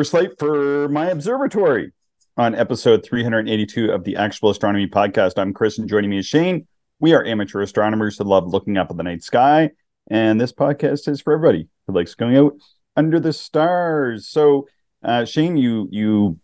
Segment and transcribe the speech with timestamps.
[0.00, 1.92] First light for my observatory
[2.38, 5.34] on episode 382 of the Actual Astronomy Podcast.
[5.36, 6.66] I'm Chris, and joining me is Shane.
[7.00, 9.72] We are amateur astronomers who love looking up at the night sky,
[10.10, 12.54] and this podcast is for everybody who likes going out
[12.96, 14.26] under the stars.
[14.26, 14.68] So,
[15.04, 16.38] uh, Shane, you you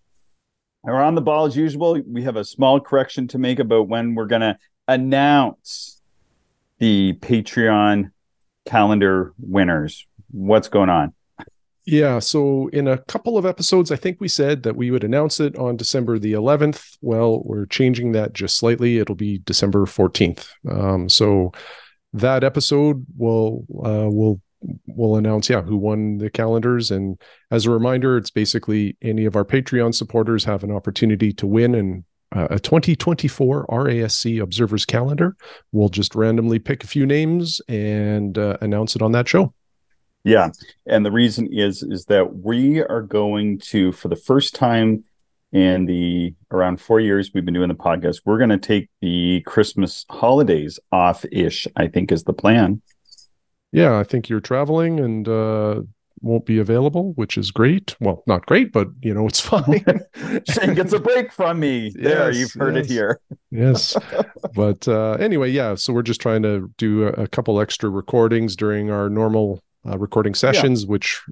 [0.84, 1.98] are on the ball as usual.
[2.06, 6.02] We have a small correction to make about when we're going to announce
[6.78, 8.10] the Patreon
[8.66, 10.06] calendar winners.
[10.30, 11.14] What's going on?
[11.86, 15.38] Yeah, so in a couple of episodes, I think we said that we would announce
[15.38, 16.96] it on December the 11th.
[17.00, 18.98] Well, we're changing that just slightly.
[18.98, 20.48] It'll be December 14th.
[20.68, 21.52] Um, so
[22.12, 24.40] that episode will uh, will
[24.86, 29.36] will announce yeah who won the calendars and as a reminder it's basically any of
[29.36, 35.36] our patreon supporters have an opportunity to win and uh, a 2024 RASC observers calendar
[35.72, 39.52] we'll just randomly pick a few names and uh, announce it on that show
[40.26, 40.50] yeah,
[40.86, 45.04] and the reason is is that we are going to for the first time
[45.52, 49.40] in the around 4 years we've been doing the podcast, we're going to take the
[49.46, 52.82] Christmas holidays off ish, I think is the plan.
[53.70, 55.82] Yeah, I think you're traveling and uh
[56.22, 57.94] won't be available, which is great.
[58.00, 59.84] Well, not great, but you know, it's fine.
[60.48, 61.92] Shane gets a break from me.
[61.94, 62.86] There, yes, you've heard yes.
[62.86, 63.20] it here.
[63.52, 63.96] yes.
[64.56, 68.56] But uh anyway, yeah, so we're just trying to do a, a couple extra recordings
[68.56, 70.88] during our normal uh, recording sessions, yeah.
[70.88, 71.22] which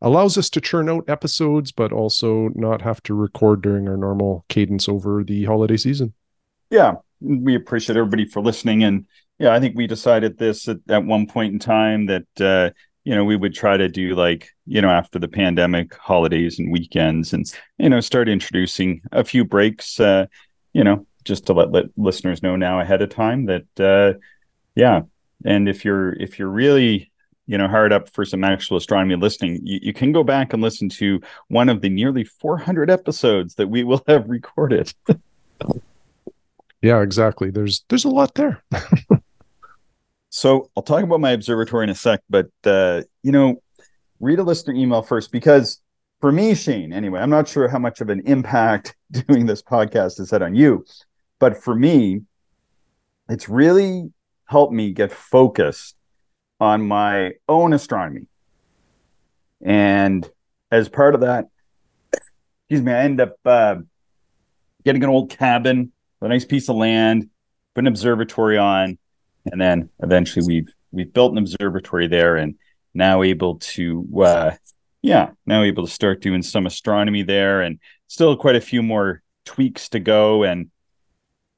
[0.00, 4.44] allows us to churn out episodes, but also not have to record during our normal
[4.48, 6.12] cadence over the holiday season.
[6.70, 8.84] Yeah, we appreciate everybody for listening.
[8.84, 9.06] And
[9.38, 12.70] yeah, I think we decided this at, at one point in time that, uh,
[13.04, 16.72] you know, we would try to do like, you know, after the pandemic, holidays and
[16.72, 17.44] weekends and,
[17.78, 20.26] you know, start introducing a few breaks, uh,
[20.72, 24.18] you know, just to let, let listeners know now ahead of time that, uh,
[24.74, 25.02] yeah.
[25.44, 27.10] And if you're, if you're really
[27.46, 30.62] you know hard up for some actual astronomy listening you, you can go back and
[30.62, 34.92] listen to one of the nearly 400 episodes that we will have recorded.
[36.82, 37.50] Yeah exactly.
[37.50, 38.62] There's there's a lot there.
[40.36, 43.62] So i'll talk about my observatory in a sec but uh you know
[44.18, 45.80] read a listener email first because
[46.20, 50.18] for me shane anyway i'm not sure how much of an impact doing this podcast
[50.18, 50.84] has had on you
[51.38, 52.22] but for me
[53.28, 54.12] it's really
[54.46, 55.94] helped me get focused
[56.60, 58.26] on my own astronomy.
[59.60, 60.28] And
[60.70, 61.46] as part of that,
[62.12, 63.76] excuse me, I end up uh,
[64.84, 67.30] getting an old cabin, a nice piece of land,
[67.74, 68.98] put an observatory on,
[69.50, 72.56] and then eventually we've we've built an observatory there, and
[72.94, 74.50] now able to uh,
[75.02, 79.22] yeah, now able to start doing some astronomy there, and still quite a few more
[79.44, 80.70] tweaks to go, and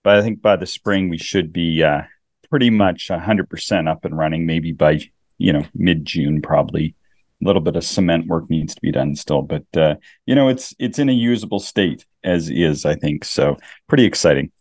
[0.02, 2.02] but I think by the spring we should be uh,
[2.50, 5.00] pretty much 100% up and running maybe by
[5.38, 6.94] you know mid June probably.
[7.42, 10.48] A little bit of cement work needs to be done still but uh, you know
[10.48, 13.58] it's it's in a usable state as is I think so
[13.88, 14.52] pretty exciting.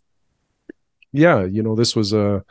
[1.14, 2.44] Yeah you know this was a,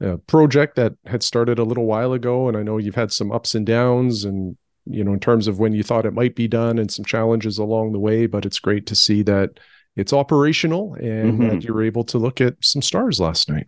[0.00, 3.30] a project that had started a little while ago and I know you've had some
[3.30, 6.48] ups and downs and you know in terms of when you thought it might be
[6.48, 9.60] done and some challenges along the way but it's great to see that
[9.94, 11.48] it's operational and mm-hmm.
[11.48, 13.66] that you were able to look at some stars last night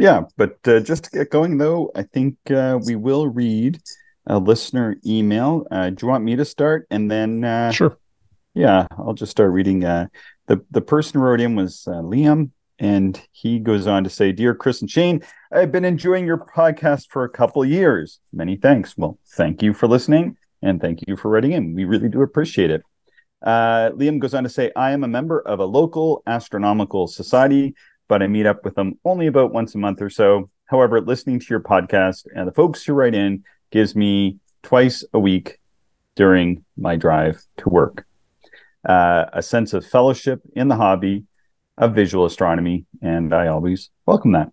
[0.00, 3.80] yeah, but uh, just to get going, though, I think uh, we will read
[4.26, 5.66] a listener email.
[5.70, 6.86] Uh, do you want me to start?
[6.90, 7.98] And then, uh, sure.
[8.54, 9.84] Yeah, I'll just start reading.
[9.84, 10.06] Uh,
[10.46, 14.32] the the person who wrote in was uh, Liam, and he goes on to say,
[14.32, 15.22] "Dear Chris and Shane,
[15.52, 18.20] I've been enjoying your podcast for a couple years.
[18.32, 18.96] Many thanks.
[18.96, 21.74] Well, thank you for listening, and thank you for writing in.
[21.74, 22.82] We really do appreciate it."
[23.44, 27.74] Liam goes on to say, "I am a member of a local astronomical society."
[28.08, 30.50] But I meet up with them only about once a month or so.
[30.66, 35.18] However, listening to your podcast and the folks who write in gives me twice a
[35.18, 35.58] week
[36.14, 38.06] during my drive to work
[38.88, 41.24] uh, a sense of fellowship in the hobby
[41.78, 44.52] of visual astronomy, and I always welcome that.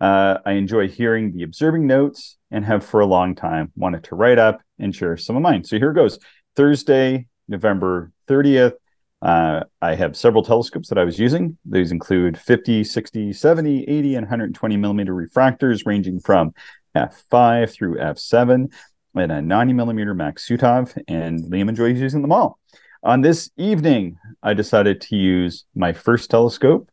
[0.00, 4.14] Uh, I enjoy hearing the observing notes and have for a long time wanted to
[4.14, 5.64] write up and share some of mine.
[5.64, 6.18] So here it goes
[6.56, 8.74] Thursday, November 30th,
[9.22, 11.58] uh, I have several telescopes that I was using.
[11.64, 16.54] These include 50, 60, 70, 80, and 120 millimeter refractors ranging from
[16.96, 18.72] f5 through f7
[19.14, 22.58] and a 90 millimeter Maksutov, and Liam enjoys using them all.
[23.02, 26.88] On this evening, I decided to use my first telescope,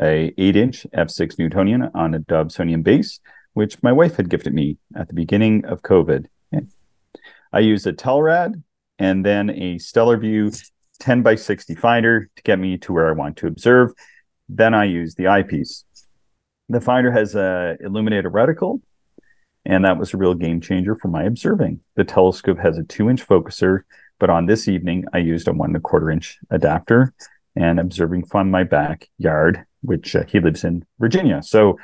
[0.00, 3.20] a 8-inch f6 Newtonian on a Dobsonian base,
[3.54, 6.26] which my wife had gifted me at the beginning of COVID.
[7.52, 8.62] I used a Telrad
[8.98, 10.60] and then a Stellarvue
[11.04, 13.92] 10 by 60 finder to get me to where I want to observe.
[14.48, 15.84] Then I use the eyepiece.
[16.70, 18.80] The finder has a illuminated reticle,
[19.66, 21.80] and that was a real game changer for my observing.
[21.96, 23.82] The telescope has a two inch focuser
[24.18, 27.12] But on this evening, I used a one and a quarter inch adapter
[27.54, 31.42] and observing from my backyard, which uh, he lives in Virginia.
[31.42, 31.78] So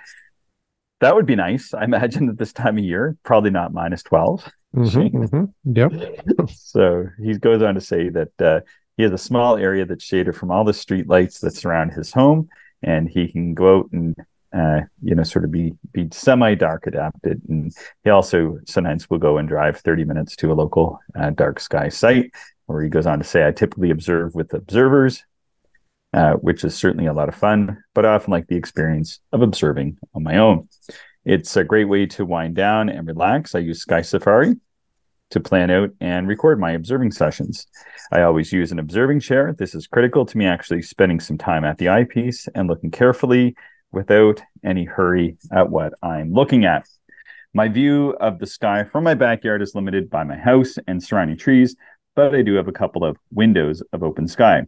[1.00, 1.74] that would be nice.
[1.74, 4.50] I imagine at this time of year, probably not minus 12.
[4.74, 5.44] Mm-hmm, mm-hmm.
[5.76, 6.50] Yep.
[6.56, 8.60] so he goes on to say that uh,
[9.00, 12.12] he has a small area that's shaded from all the street lights that surround his
[12.12, 12.50] home,
[12.82, 14.14] and he can go out and
[14.54, 17.40] uh, you know sort of be be semi dark adapted.
[17.48, 17.74] And
[18.04, 21.88] he also sometimes will go and drive 30 minutes to a local uh, dark sky
[21.88, 22.34] site,
[22.66, 25.24] where he goes on to say, "I typically observe with observers."
[26.12, 29.42] Uh, which is certainly a lot of fun, but I often like the experience of
[29.42, 30.68] observing on my own.
[31.24, 33.54] It's a great way to wind down and relax.
[33.54, 34.56] I use Sky Safari
[35.30, 37.66] to plan out and record my observing sessions.
[38.12, 39.54] I always use an observing chair.
[39.58, 43.56] This is critical to me actually spending some time at the eyepiece and looking carefully
[43.92, 46.86] without any hurry at what I'm looking at.
[47.54, 51.36] My view of the sky from my backyard is limited by my house and surrounding
[51.36, 51.74] trees,
[52.14, 54.66] but I do have a couple of windows of open sky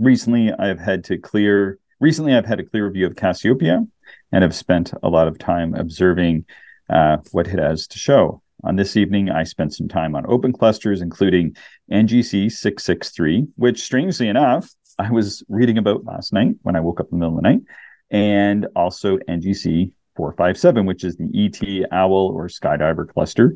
[0.00, 3.86] recently I've had to clear recently I've had a clear view of Cassiopeia
[4.32, 6.46] and have spent a lot of time observing
[6.88, 8.42] uh, what it has to show.
[8.64, 11.56] On this evening, I spent some time on open clusters, including
[11.90, 17.06] NGC 663, which strangely enough, I was reading about last night when I woke up
[17.10, 17.62] in the middle of the night,
[18.10, 23.54] and also NGC 457, which is the ET Owl or Skydiver cluster.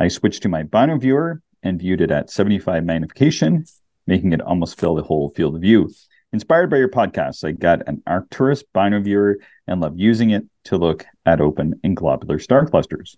[0.00, 3.64] I switched to my Bino viewer and viewed it at 75 magnification
[4.08, 5.92] making it almost fill the whole field of view.
[6.32, 10.78] Inspired by your podcast, I got an Arcturus Bino viewer and love using it to
[10.78, 13.16] look at open and globular star clusters.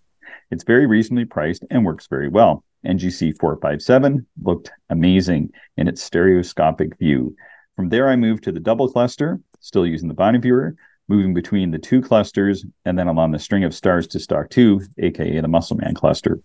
[0.50, 2.64] It's very reasonably priced and works very well.
[2.85, 7.37] NGC 457 looked amazing in its stereoscopic view.
[7.76, 10.75] From there, I moved to the double cluster, still using the Bino viewer,
[11.08, 14.81] moving between the two clusters, and then along the string of stars to Stock 2,
[14.99, 16.41] aka the muscle man cluster.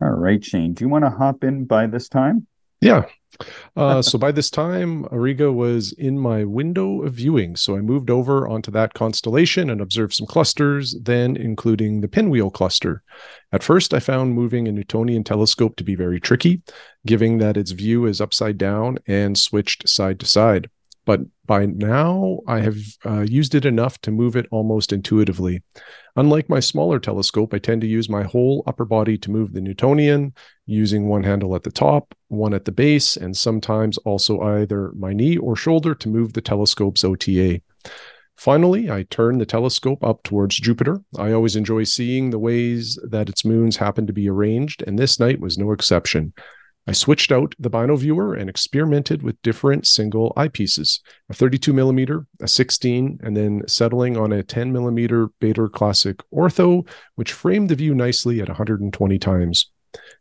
[0.00, 2.46] All right, Shane, do you want to hop in by this time?
[2.82, 3.06] Yeah.
[3.76, 7.56] Uh, so by this time, Auriga was in my window of viewing.
[7.56, 12.50] So I moved over onto that constellation and observed some clusters, then including the pinwheel
[12.50, 13.02] cluster.
[13.52, 16.60] At first, I found moving a Newtonian telescope to be very tricky,
[17.06, 20.68] given that its view is upside down and switched side to side
[21.04, 25.62] but by now I have uh, used it enough to move it almost intuitively.
[26.16, 29.60] Unlike my smaller telescope, I tend to use my whole upper body to move the
[29.60, 30.34] Newtonian,
[30.66, 35.12] using one handle at the top, one at the base, and sometimes also either my
[35.12, 37.60] knee or shoulder to move the telescope's OTA.
[38.36, 41.00] Finally, I turn the telescope up towards Jupiter.
[41.18, 45.20] I always enjoy seeing the ways that its moons happen to be arranged, and this
[45.20, 46.32] night was no exception.
[46.86, 51.00] I switched out the Bino viewer and experimented with different single eyepieces,
[51.30, 56.88] a 32 millimeter, a 16, and then settling on a 10 millimeter Baader Classic Ortho,
[57.14, 59.70] which framed the view nicely at 120 times.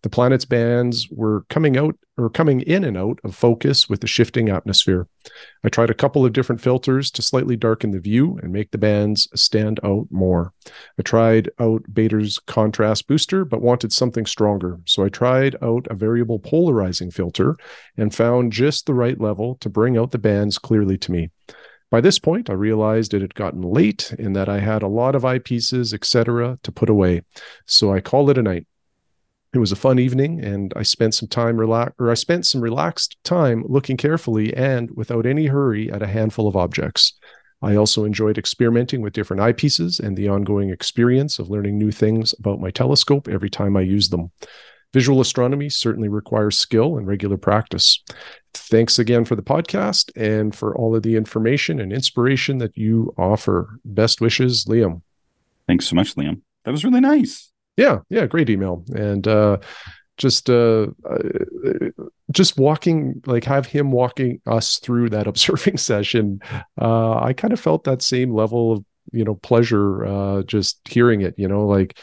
[0.03, 4.07] The planet's bands were coming out or coming in and out of focus with the
[4.07, 5.07] shifting atmosphere.
[5.63, 8.77] I tried a couple of different filters to slightly darken the view and make the
[8.77, 10.53] bands stand out more.
[10.99, 14.79] I tried out Baader's contrast booster, but wanted something stronger.
[14.85, 17.55] So I tried out a variable polarizing filter
[17.97, 21.29] and found just the right level to bring out the bands clearly to me.
[21.89, 25.13] By this point, I realized it had gotten late and that I had a lot
[25.13, 27.23] of eyepieces, etc., to put away.
[27.65, 28.65] So I called it a night
[29.53, 32.61] it was a fun evening and i spent some time relax or i spent some
[32.61, 37.13] relaxed time looking carefully and without any hurry at a handful of objects.
[37.61, 42.33] I also enjoyed experimenting with different eyepieces and the ongoing experience of learning new things
[42.39, 44.31] about my telescope every time i use them.
[44.93, 48.03] Visual astronomy certainly requires skill and regular practice.
[48.53, 53.13] Thanks again for the podcast and for all of the information and inspiration that you
[53.17, 53.79] offer.
[53.85, 55.01] Best wishes liam.
[55.67, 56.41] Thanks so much liam.
[56.65, 58.83] That was really nice yeah, yeah, great email.
[58.93, 59.57] And uh
[60.17, 61.89] just uh, uh
[62.31, 66.39] just walking like have him walking us through that observing session
[66.79, 71.21] uh i kind of felt that same level of you know pleasure uh just hearing
[71.21, 71.97] it you know like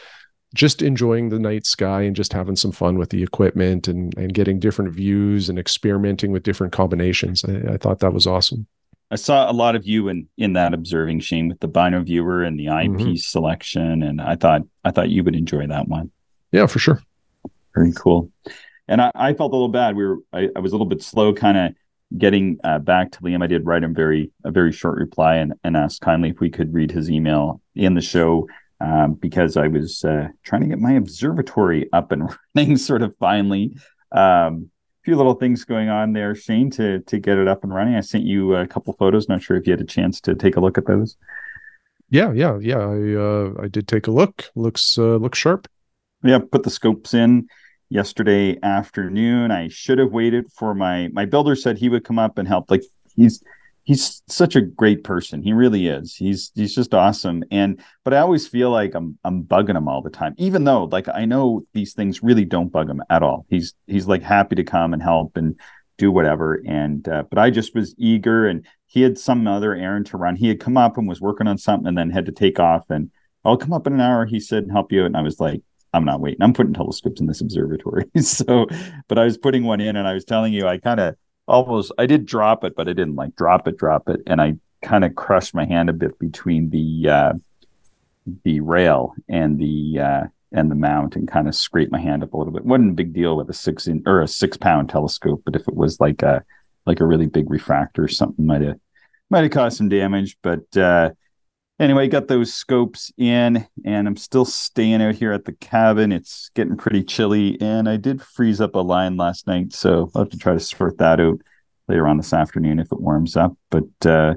[0.54, 4.34] just enjoying the night sky and just having some fun with the equipment and and
[4.34, 8.66] getting different views and experimenting with different combinations i, I thought that was awesome
[9.10, 12.42] I saw a lot of you in in that observing Shane with the Bino viewer
[12.42, 13.16] and the eyepiece mm-hmm.
[13.16, 16.10] selection, and I thought I thought you would enjoy that one.
[16.52, 17.02] Yeah, for sure.
[17.74, 18.30] Very cool.
[18.86, 19.96] And I, I felt a little bad.
[19.96, 21.74] We were I, I was a little bit slow, kind of
[22.18, 23.42] getting uh, back to Liam.
[23.42, 26.50] I did write him very a very short reply and and asked kindly if we
[26.50, 28.46] could read his email in the show.
[28.80, 33.16] Um, because I was uh, trying to get my observatory up and running sort of
[33.18, 33.74] finally.
[34.12, 34.70] Um,
[35.08, 37.94] few little things going on there, Shane, to to get it up and running.
[37.94, 39.26] I sent you a couple photos.
[39.26, 41.16] Not sure if you had a chance to take a look at those.
[42.10, 42.76] Yeah, yeah, yeah.
[42.76, 44.50] I uh, I did take a look.
[44.54, 45.66] Looks uh, looks sharp.
[46.22, 47.48] Yeah, put the scopes in,
[47.88, 49.50] yesterday afternoon.
[49.50, 52.70] I should have waited for my my builder said he would come up and help.
[52.70, 52.82] Like
[53.16, 53.42] he's
[53.88, 55.42] he's such a great person.
[55.42, 56.14] He really is.
[56.14, 57.42] He's he's just awesome.
[57.50, 60.84] And but I always feel like I'm I'm bugging him all the time, even though
[60.84, 63.46] like I know these things really don't bug him at all.
[63.48, 65.58] He's he's like happy to come and help and
[65.96, 66.62] do whatever.
[66.66, 70.36] And uh, but I just was eager, and he had some other errand to run.
[70.36, 72.84] He had come up and was working on something, and then had to take off.
[72.90, 73.10] And
[73.42, 74.26] I'll come up in an hour.
[74.26, 75.06] He said, and help you.
[75.06, 75.62] And I was like,
[75.94, 76.42] I'm not waiting.
[76.42, 78.04] I'm putting telescopes in this observatory.
[78.20, 78.66] so,
[79.08, 81.16] but I was putting one in, and I was telling you, I kind of
[81.48, 84.56] almost I did drop it, but I didn't like drop it, drop it, and I
[84.82, 87.32] kind of crushed my hand a bit between the uh,
[88.44, 92.34] the rail and the uh, and the mount, and kind of scraped my hand up
[92.34, 92.64] a little bit.
[92.64, 95.66] wasn't a big deal with a six in or a six pound telescope, but if
[95.66, 96.44] it was like a
[96.86, 98.78] like a really big refractor, or something might have
[99.30, 100.36] might have caused some damage.
[100.42, 101.10] But uh,
[101.78, 106.12] anyway, got those scopes in, and I'm still staying out here at the cabin.
[106.12, 110.22] It's getting pretty chilly, and I did freeze up a line last night, so I'll
[110.22, 111.40] have to try to sort that out
[111.88, 113.56] later on this afternoon if it warms up.
[113.70, 114.34] But uh,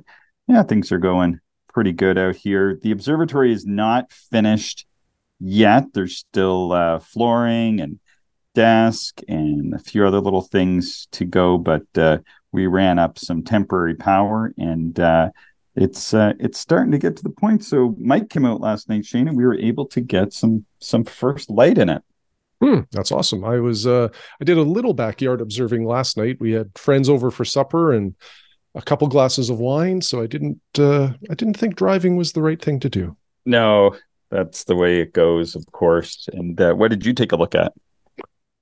[0.48, 1.40] yeah, things are going
[1.74, 2.80] pretty good out here.
[2.82, 4.86] The observatory is not finished
[5.40, 5.94] yet.
[5.94, 8.00] There's still uh, flooring and
[8.54, 12.20] desk and a few other little things to go, but uh,
[12.52, 15.30] we ran up some temporary power and uh,
[15.76, 17.64] it's uh, it's starting to get to the point.
[17.64, 21.04] So Mike came out last night, Shane, and we were able to get some some
[21.04, 22.02] first light in it.
[22.62, 23.44] Hmm, that's awesome.
[23.44, 24.10] I was uh,
[24.40, 26.38] I did a little backyard observing last night.
[26.40, 28.16] We had friends over for supper and
[28.76, 32.42] a couple glasses of wine, so I didn't uh, I didn't think driving was the
[32.42, 33.16] right thing to do.
[33.46, 33.96] No,
[34.30, 36.28] that's the way it goes, of course.
[36.34, 37.74] And uh, what did you take a look at?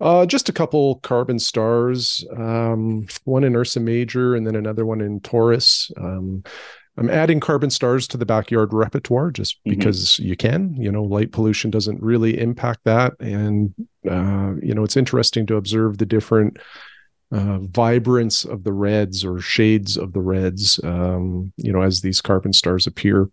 [0.01, 5.01] Uh, just a couple carbon stars, um, one in Ursa Major and then another one
[5.01, 5.91] in Taurus.
[5.97, 6.43] Um,
[6.99, 9.69] I'm adding carbon stars to the backyard repertoire just mm-hmm.
[9.71, 10.75] because you can.
[10.75, 13.73] You know, light pollution doesn't really impact that, and
[14.09, 16.57] uh, you know, it's interesting to observe the different
[17.31, 20.79] uh, vibrance of the reds or shades of the reds.
[20.83, 23.29] Um, you know, as these carbon stars appear.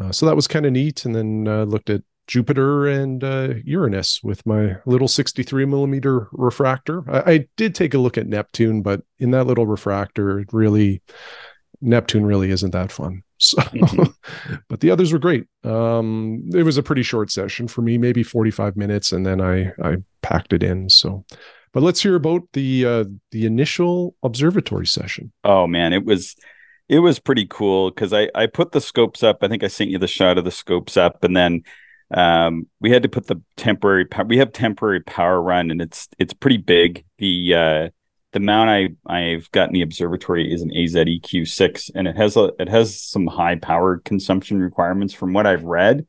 [0.00, 3.54] Uh, so that was kind of neat, and then uh, looked at Jupiter and uh,
[3.64, 7.04] Uranus with my little 63 millimeter refractor.
[7.08, 11.02] I, I, did take a look at Neptune, but in that little refractor, it really
[11.80, 13.22] Neptune really isn't that fun.
[13.38, 14.54] So, mm-hmm.
[14.66, 15.44] but the others were great.
[15.62, 19.72] Um, it was a pretty short session for me, maybe 45 minutes, and then I
[19.82, 20.88] I packed it in.
[20.88, 21.22] So,
[21.74, 25.34] but let's hear about the uh, the initial observatory session.
[25.44, 26.34] Oh man, it was
[26.88, 29.42] it was pretty cool because I I put the scopes up.
[29.42, 31.62] I think I sent you the shot of the scopes up, and then
[32.12, 34.06] um, we had to put the temporary.
[34.26, 37.04] We have temporary power run, and it's it's pretty big.
[37.18, 37.88] The uh,
[38.36, 42.52] the mount I I've got in the observatory is an AZEQ6, and it has a
[42.58, 46.06] it has some high power consumption requirements from what I've read.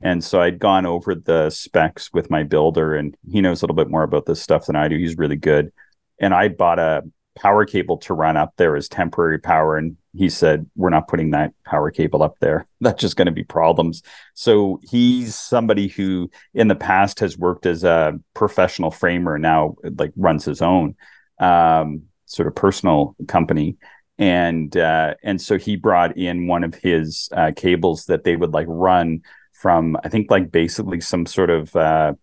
[0.00, 3.76] And so I'd gone over the specs with my builder, and he knows a little
[3.76, 4.96] bit more about this stuff than I do.
[4.96, 5.70] He's really good.
[6.18, 7.02] And I bought a
[7.34, 11.32] power cable to run up there as temporary power, and he said we're not putting
[11.32, 12.66] that power cable up there.
[12.80, 14.02] That's just going to be problems.
[14.32, 20.12] So he's somebody who in the past has worked as a professional framer, now like
[20.16, 20.94] runs his own
[21.38, 23.76] um, sort of personal company.
[24.18, 28.52] And uh, and so he brought in one of his uh, cables that they would
[28.52, 32.14] like run from I think like basically some sort of uh,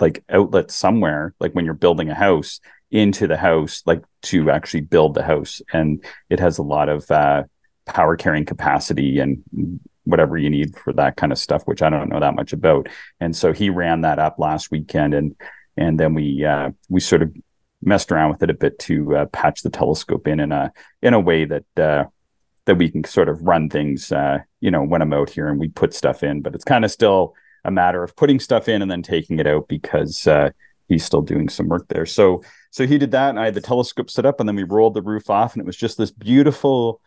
[0.00, 4.80] like outlet somewhere like when you're building a house into the house like to actually
[4.80, 5.62] build the house.
[5.72, 7.44] And it has a lot of uh,
[7.86, 9.42] power carrying capacity and
[10.04, 12.88] whatever you need for that kind of stuff which I don't know that much about.
[13.20, 15.36] And so he ran that up last weekend and
[15.76, 17.34] and then we uh, we sort of
[17.82, 21.14] messed around with it a bit to uh, patch the telescope in in a in
[21.14, 22.04] a way that uh,
[22.66, 25.58] that we can sort of run things, uh, you know, when I'm out here and
[25.58, 26.42] we put stuff in.
[26.42, 29.46] But it's kind of still a matter of putting stuff in and then taking it
[29.46, 30.50] out because uh,
[30.88, 32.06] he's still doing some work there.
[32.06, 34.62] So so he did that, and I had the telescope set up, and then we
[34.62, 37.00] rolled the roof off, and it was just this beautiful.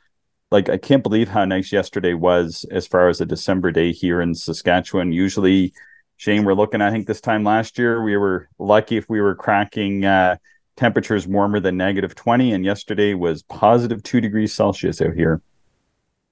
[0.51, 4.19] Like I can't believe how nice yesterday was as far as a December day here
[4.19, 5.11] in Saskatchewan.
[5.11, 5.73] Usually,
[6.17, 6.81] Shane, we're looking.
[6.81, 10.37] I think this time last year we were lucky if we were cracking uh,
[10.79, 15.41] temperatures warmer than negative 20 and yesterday was positive 2 degrees celsius out here.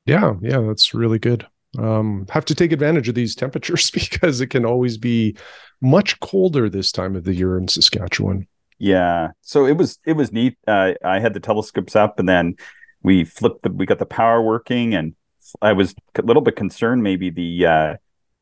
[0.06, 1.46] Yeah yeah that's really good.
[1.78, 5.36] Um have to take advantage of these temperatures because it can always be
[5.82, 8.48] much colder this time of the year in saskatchewan.
[8.80, 10.58] Yeah so it was it was neat.
[10.66, 12.56] Uh, i had the telescopes up and then
[13.04, 15.14] we flipped the we got the power working and
[15.62, 17.96] i was a little bit concerned maybe the uh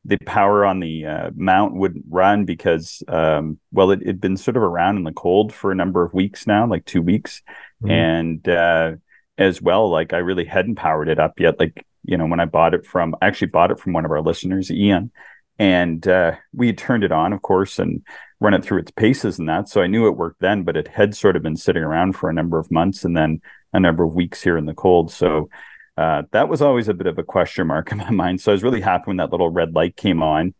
[0.06, 4.56] the power on the uh, mount wouldn't run because um, well it had been sort
[4.56, 7.42] of around in the cold for a number of weeks now like two weeks
[7.82, 7.90] mm-hmm.
[7.90, 8.92] and uh,
[9.38, 12.44] as well like i really hadn't powered it up yet like you know when i
[12.44, 15.10] bought it from i actually bought it from one of our listeners ian
[15.58, 18.02] and uh, we turned it on of course and
[18.40, 19.68] run it through its paces and that.
[19.68, 22.28] So I knew it worked then, but it had sort of been sitting around for
[22.28, 23.40] a number of months and then
[23.72, 25.10] a number of weeks here in the cold.
[25.10, 25.48] So
[25.96, 28.40] uh, that was always a bit of a question mark in my mind.
[28.40, 30.54] So I was really happy when that little red light came on.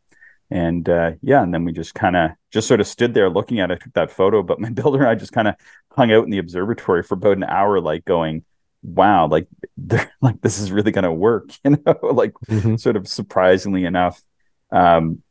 [0.51, 3.61] And uh, yeah, and then we just kind of just sort of stood there looking
[3.61, 4.43] at it, took that photo.
[4.43, 5.57] But my builder and I just kind of
[5.91, 8.45] hung out in the observatory for about an hour, like going,
[8.83, 9.49] wow, like
[10.23, 12.77] like this is really going to work, you know, like mm-hmm.
[12.77, 14.23] sort of surprisingly enough.
[14.71, 15.23] Um,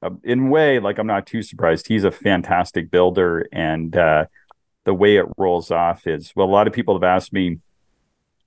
[0.00, 1.86] uh, in way, like I'm not too surprised.
[1.86, 4.26] He's a fantastic builder, and uh,
[4.84, 6.46] the way it rolls off is well.
[6.46, 7.58] A lot of people have asked me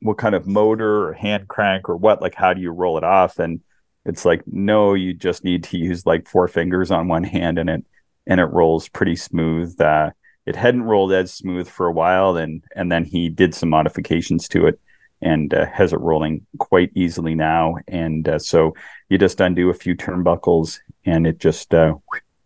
[0.02, 3.04] what kind of motor or hand crank or what, like how do you roll it
[3.04, 3.40] off?
[3.40, 3.62] And
[4.06, 7.70] it's like no, you just need to use like four fingers on one hand, and
[7.70, 7.86] it
[8.28, 9.80] and it rolls pretty smooth.
[9.80, 10.12] Uh,
[10.46, 14.48] it hadn't rolled as smooth for a while, and and then he did some modifications
[14.50, 14.80] to it
[15.22, 17.78] and uh, has it rolling quite easily now.
[17.88, 18.75] And uh, so
[19.10, 21.96] you just undo a few turnbuckles and it just uh,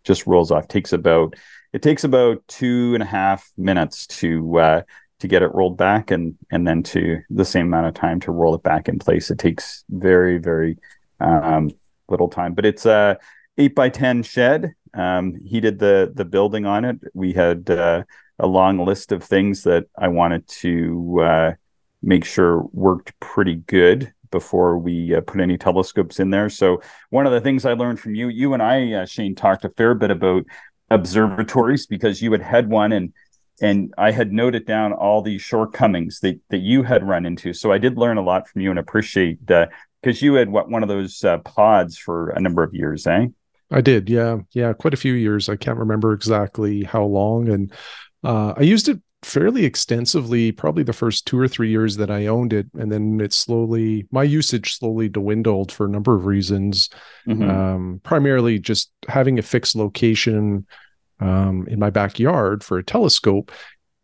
[0.04, 0.68] just rolls off.
[0.68, 1.36] takes about
[1.72, 4.82] it takes about two and a half minutes to uh,
[5.20, 8.32] to get it rolled back, and and then to the same amount of time to
[8.32, 9.30] roll it back in place.
[9.30, 10.78] It takes very very
[11.20, 11.70] um,
[12.08, 13.18] little time, but it's a
[13.58, 14.74] eight by ten shed.
[14.94, 16.98] Um, he did the the building on it.
[17.14, 18.02] We had uh,
[18.38, 21.52] a long list of things that I wanted to uh,
[22.02, 26.48] make sure worked pretty good before we uh, put any telescopes in there.
[26.48, 29.64] So one of the things I learned from you, you and I, uh, Shane, talked
[29.64, 30.44] a fair bit about
[30.90, 33.12] observatories because you had had one and
[33.60, 37.52] and I had noted down all the shortcomings that that you had run into.
[37.52, 40.82] So I did learn a lot from you and appreciate because you had what one
[40.82, 43.26] of those uh, pods for a number of years, eh?
[43.72, 45.48] I did, yeah, yeah, quite a few years.
[45.48, 47.72] I can't remember exactly how long, and
[48.24, 52.26] uh, I used it fairly extensively probably the first two or three years that i
[52.26, 56.88] owned it and then it slowly my usage slowly dwindled for a number of reasons
[57.28, 57.50] mm-hmm.
[57.50, 60.66] um, primarily just having a fixed location
[61.20, 63.52] um, in my backyard for a telescope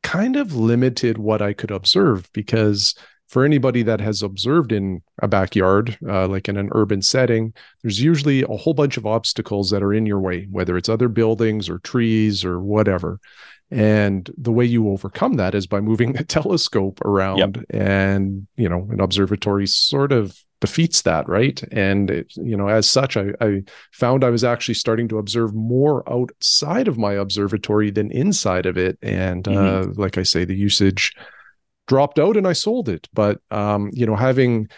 [0.02, 2.94] kind of limited what i could observe because
[3.28, 7.52] for anybody that has observed in a backyard, uh, like in an urban setting,
[7.82, 11.08] there's usually a whole bunch of obstacles that are in your way, whether it's other
[11.08, 13.18] buildings or trees or whatever.
[13.70, 17.38] And the way you overcome that is by moving the telescope around.
[17.38, 17.56] Yep.
[17.70, 21.62] And, you know, an observatory sort of defeats that, right?
[21.70, 25.54] And, it, you know, as such, I, I found I was actually starting to observe
[25.54, 28.98] more outside of my observatory than inside of it.
[29.02, 29.90] And, mm-hmm.
[29.90, 31.14] uh, like I say, the usage
[31.86, 33.08] dropped out and I sold it.
[33.12, 34.68] But, um, you know, having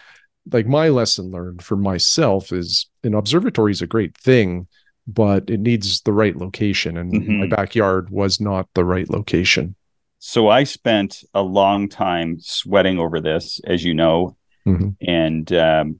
[0.51, 4.67] like my lesson learned for myself is an observatory is a great thing
[5.13, 6.97] but it needs the right location.
[6.97, 7.39] And mm-hmm.
[7.39, 9.75] my backyard was not the right location.
[10.19, 14.35] So I spent a long time sweating over this, as you know.
[14.67, 14.89] Mm-hmm.
[15.01, 15.99] And um,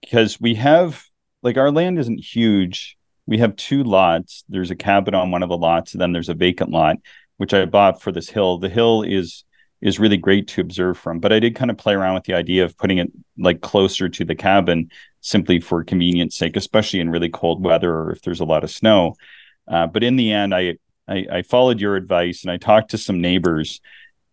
[0.00, 1.04] because we have,
[1.42, 2.96] like, our land isn't huge.
[3.26, 4.44] We have two lots.
[4.48, 6.96] There's a cabin on one of the lots, and then there's a vacant lot,
[7.36, 8.58] which I bought for this hill.
[8.58, 9.44] The hill is
[9.80, 11.20] is really great to observe from.
[11.20, 14.08] But I did kind of play around with the idea of putting it like closer
[14.08, 18.40] to the cabin simply for convenience sake, especially in really cold weather or if there's
[18.40, 19.16] a lot of snow.
[19.66, 20.76] Uh, but in the end, I,
[21.08, 23.80] I, I followed your advice and I talked to some neighbors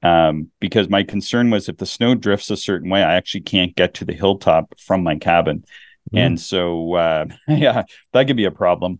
[0.03, 3.75] um, because my concern was if the snow drifts a certain way, I actually can't
[3.75, 5.65] get to the hilltop from my cabin.
[6.13, 6.19] Mm.
[6.19, 7.83] And so, uh, yeah,
[8.13, 8.99] that could be a problem.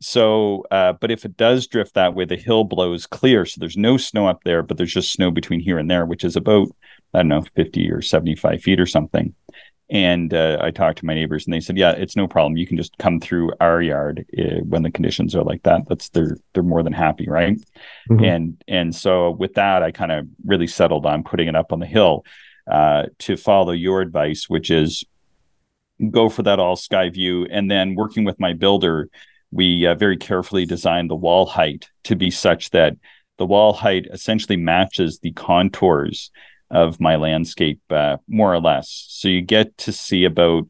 [0.00, 3.44] So, uh, but if it does drift that way, the hill blows clear.
[3.44, 6.24] So there's no snow up there, but there's just snow between here and there, which
[6.24, 6.68] is about,
[7.14, 9.34] I don't know, 50 or 75 feet or something.
[9.90, 12.58] And uh, I talked to my neighbors and they said, yeah, it's no problem.
[12.58, 15.88] You can just come through our yard uh, when the conditions are like that.
[15.88, 17.26] That's they're, they're more than happy.
[17.26, 17.58] Right.
[18.10, 18.24] Mm-hmm.
[18.24, 21.80] And, and so with that, I kind of really settled on putting it up on
[21.80, 22.24] the hill
[22.70, 25.04] uh, to follow your advice, which is
[26.10, 27.46] go for that all sky view.
[27.50, 29.08] And then working with my builder,
[29.50, 32.94] we uh, very carefully designed the wall height to be such that
[33.38, 36.30] the wall height essentially matches the contours
[36.70, 39.06] of my landscape uh, more or less.
[39.08, 40.64] So you get to see about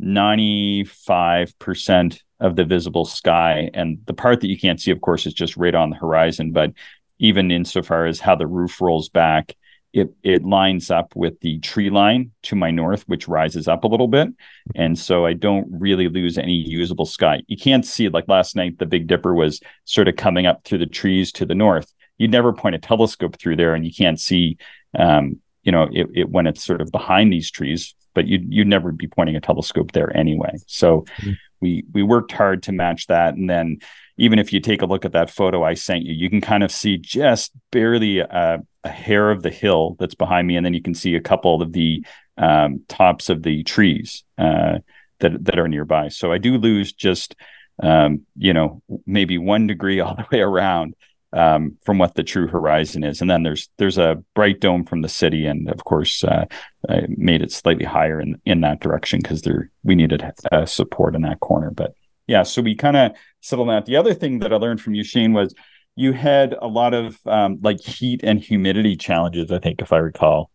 [0.00, 3.70] 95% of the visible sky.
[3.74, 6.52] And the part that you can't see, of course, is just right on the horizon.
[6.52, 6.72] But
[7.18, 9.56] even insofar as how the roof rolls back,
[9.92, 13.88] it it lines up with the tree line to my north, which rises up a
[13.88, 14.28] little bit,
[14.74, 17.42] and so I don't really lose any usable sky.
[17.46, 18.78] You can't see like last night.
[18.78, 21.92] The Big Dipper was sort of coming up through the trees to the north.
[22.18, 24.58] You'd never point a telescope through there, and you can't see,
[24.96, 27.94] um, you know, it, it, when it's sort of behind these trees.
[28.14, 30.56] But you'd, you'd never be pointing a telescope there anyway.
[30.66, 31.32] So mm-hmm.
[31.60, 33.78] we we worked hard to match that, and then
[34.16, 36.64] even if you take a look at that photo I sent you, you can kind
[36.64, 40.74] of see just barely a, a hair of the hill that's behind me, and then
[40.74, 42.04] you can see a couple of the
[42.38, 44.78] um, tops of the trees uh,
[45.20, 46.08] that that are nearby.
[46.08, 47.36] So I do lose just
[47.80, 50.94] um, you know, maybe one degree all the way around
[51.32, 53.20] um, from what the true horizon is.
[53.20, 56.46] And then there's there's a bright dome from the city, and of course, uh,
[56.88, 61.14] I made it slightly higher in in that direction because there we needed uh, support
[61.14, 61.70] in that corner.
[61.70, 61.92] But
[62.26, 63.86] yeah, so we kind of settled that.
[63.86, 65.54] The other thing that I learned from you, Shane, was
[65.96, 69.50] you had a lot of um, like heat and humidity challenges.
[69.52, 70.50] I think, if I recall.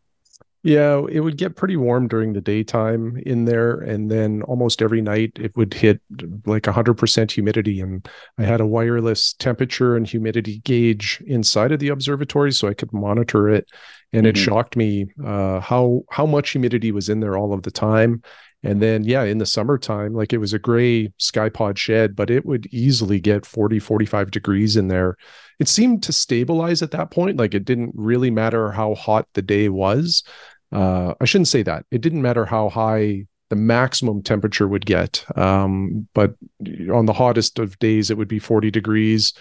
[0.66, 3.82] Yeah, it would get pretty warm during the daytime in there.
[3.82, 6.02] And then almost every night it would hit
[6.46, 7.82] like 100% humidity.
[7.82, 12.74] And I had a wireless temperature and humidity gauge inside of the observatory so I
[12.74, 13.68] could monitor it.
[14.14, 14.30] And mm-hmm.
[14.30, 18.24] it shocked me uh, how, how much humidity was in there all of the time.
[18.66, 22.46] And then, yeah, in the summertime, like it was a gray skypod shed, but it
[22.46, 25.18] would easily get 40, 45 degrees in there.
[25.60, 27.38] It seemed to stabilize at that point.
[27.38, 30.24] Like it didn't really matter how hot the day was
[30.74, 31.86] uh, I shouldn't say that.
[31.92, 35.24] It didn't matter how high the maximum temperature would get.
[35.38, 36.36] Um, but
[36.92, 39.34] on the hottest of days, it would be 40 degrees,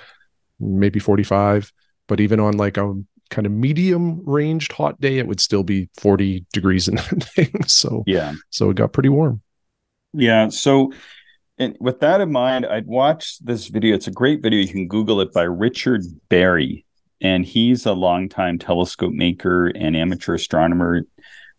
[0.60, 1.72] maybe 45.
[2.08, 2.94] But even on like a
[3.30, 7.64] kind of medium ranged hot day, it would still be 40 degrees in that thing.
[7.66, 8.34] So, yeah.
[8.50, 9.40] So it got pretty warm.
[10.12, 10.50] Yeah.
[10.50, 10.92] So,
[11.56, 13.94] and with that in mind, I'd watch this video.
[13.94, 14.60] It's a great video.
[14.60, 16.84] You can Google it by Richard Berry
[17.22, 21.02] and he's a longtime telescope maker and amateur astronomer.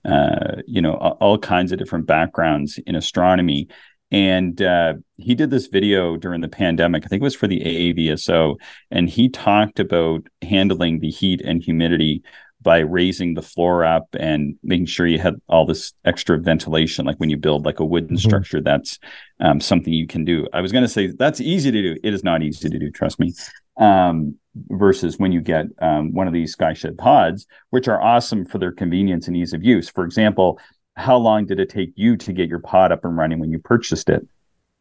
[0.06, 3.70] Uh, you know, all kinds of different backgrounds in astronomy.
[4.12, 7.06] And uh, he did this video during the pandemic.
[7.06, 8.58] I think it was for the AAVSO,
[8.92, 12.22] and he talked about handling the heat and humidity
[12.62, 17.18] by raising the floor up and making sure you had all this extra ventilation like
[17.18, 18.28] when you build like a wooden mm-hmm.
[18.28, 19.00] structure that's
[19.42, 22.14] um, something you can do i was going to say that's easy to do it
[22.14, 23.34] is not easy to do trust me
[23.78, 24.38] um,
[24.70, 28.72] versus when you get um, one of these skyshed pods, which are awesome for their
[28.72, 29.90] convenience and ease of use.
[29.90, 30.60] For example,
[30.96, 33.60] how long did it take you to get your pod up and running when you
[33.60, 34.28] purchased it?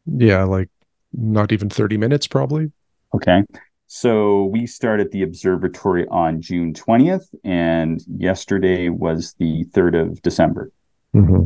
[0.05, 0.69] Yeah, like
[1.11, 2.71] not even 30 minutes, probably.
[3.13, 3.43] Okay.
[3.87, 10.71] So we started the observatory on June 20th, and yesterday was the 3rd of December.
[11.15, 11.43] Mm-hmm.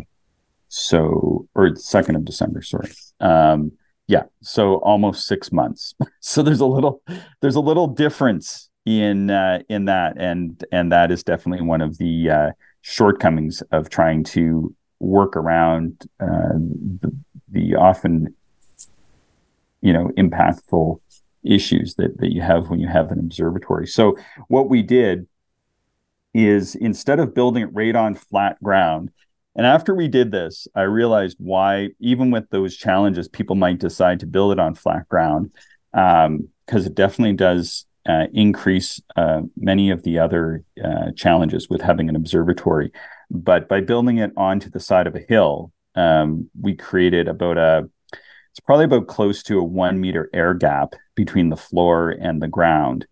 [0.69, 2.91] So, or 2nd of December, sorry.
[3.19, 3.73] Um,
[4.07, 5.93] yeah so almost six months.
[6.19, 7.01] So there's a little
[7.41, 11.97] there's a little difference in uh, in that and and that is definitely one of
[11.97, 16.57] the uh, shortcomings of trying to work around uh,
[17.01, 17.15] the,
[17.49, 18.35] the often
[19.81, 20.99] you know impactful
[21.43, 23.87] issues that that you have when you have an observatory.
[23.87, 24.17] So
[24.47, 25.27] what we did
[26.33, 29.11] is instead of building it right on flat ground
[29.57, 34.19] and after we did this, I realized why, even with those challenges, people might decide
[34.19, 35.51] to build it on flat ground
[35.91, 41.81] because um, it definitely does uh, increase uh, many of the other uh, challenges with
[41.81, 42.91] having an observatory.
[43.31, 47.89] But by building it onto the side of a hill, um, we created about a
[48.51, 52.47] it's probably about close to a one meter air gap between the floor and the
[52.47, 53.07] ground,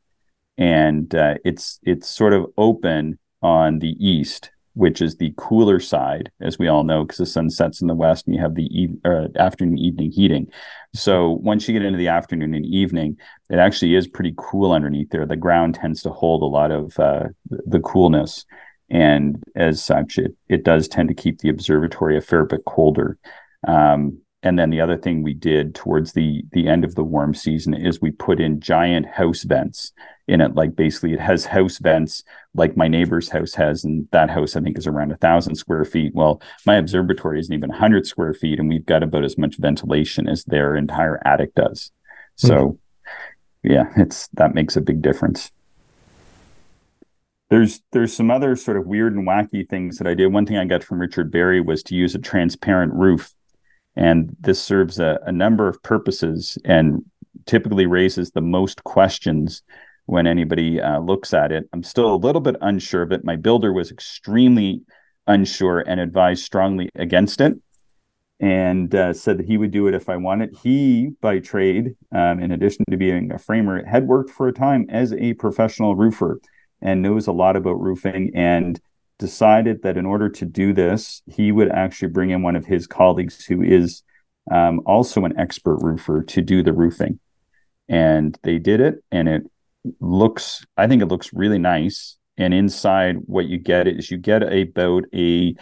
[0.58, 6.32] and uh, it's it's sort of open on the east which is the cooler side,
[6.42, 8.66] as we all know, because the sun sets in the west and you have the
[8.66, 10.48] e- uh, afternoon evening heating.
[10.94, 13.18] So once you get into the afternoon and evening,
[13.50, 15.26] it actually is pretty cool underneath there.
[15.26, 18.46] The ground tends to hold a lot of uh, the coolness.
[18.90, 23.18] And as such, it, it does tend to keep the observatory a fair bit colder.
[23.68, 27.34] Um, and then the other thing we did towards the the end of the warm
[27.34, 29.92] season is we put in giant house vents
[30.28, 30.54] in it.
[30.54, 34.62] Like basically it has house vents like my neighbor's house has and that house i
[34.62, 36.14] think is around a thousand square feet.
[36.14, 40.30] Well my observatory isn't even 100 square feet and we've got about as much ventilation
[40.30, 41.92] as their entire attic does.
[42.36, 42.56] So
[43.66, 43.72] mm-hmm.
[43.72, 45.52] yeah it's that makes a big difference.
[47.50, 50.28] There's there's some other sort of weird and wacky things that i did.
[50.28, 53.34] One thing i got from richard berry was to use a transparent roof
[53.96, 57.04] and this serves a, a number of purposes and
[57.46, 59.64] typically raises the most questions
[60.06, 61.68] when anybody uh, looks at it.
[61.74, 63.24] I'm still a little bit unsure of it.
[63.24, 64.82] My builder was extremely
[65.28, 67.54] unsure and advised strongly against it
[68.40, 70.56] and uh, said that he would do it if I wanted.
[70.62, 74.86] He, by trade, um, in addition to being a framer, had worked for a time
[74.90, 76.40] as a professional roofer
[76.82, 78.80] and knows a lot about roofing and
[79.20, 82.88] decided that in order to do this, he would actually bring in one of his
[82.88, 84.04] colleagues who is
[84.52, 87.20] um, also an expert roofer to do the roofing.
[87.88, 89.44] And they did it, and it
[90.00, 92.18] looks i think it looks really nice.
[92.38, 95.56] And inside what you get is you get about a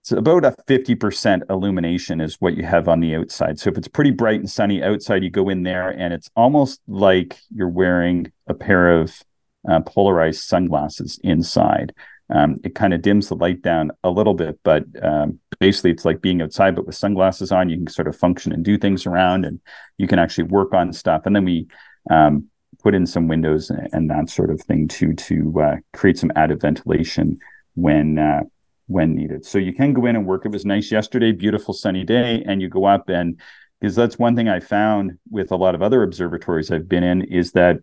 [0.00, 3.58] it's about a 50% illumination is what you have on the outside.
[3.58, 6.80] So if it's pretty bright and sunny outside you go in there and it's almost
[6.86, 9.20] like you're wearing a pair of
[9.68, 11.92] uh, polarized sunglasses inside
[12.30, 16.04] um, it kind of dims the light down a little bit, but um, basically it's
[16.04, 19.06] like being outside, but with sunglasses on, you can sort of function and do things
[19.06, 19.60] around, and
[19.96, 21.22] you can actually work on stuff.
[21.24, 21.66] And then we
[22.10, 22.48] um,
[22.82, 26.60] put in some windows and that sort of thing too to uh, create some added
[26.60, 27.38] ventilation
[27.74, 28.40] when uh,
[28.86, 29.44] when needed.
[29.44, 30.44] So you can go in and work.
[30.44, 33.40] It was nice yesterday, beautiful sunny day, and you go up and
[33.80, 37.22] because that's one thing I found with a lot of other observatories I've been in
[37.22, 37.78] is that